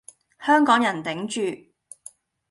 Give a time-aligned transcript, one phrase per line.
[0.39, 1.71] 香港人頂住